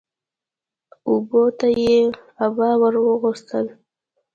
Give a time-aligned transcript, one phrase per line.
[1.07, 1.97] اوبو ته يې
[2.45, 3.65] عبا ور واغوستل